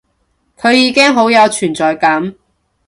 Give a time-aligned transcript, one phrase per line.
[0.57, 2.33] 佢已經好有存在感